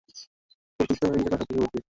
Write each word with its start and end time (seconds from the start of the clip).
খুবই 0.79 0.87
তিক্ত 0.89 1.03
হয়ে 1.03 1.15
গিয়েছিলাম 1.15 1.39
সবকিছুর 1.41 1.63
প্রতি। 1.63 1.81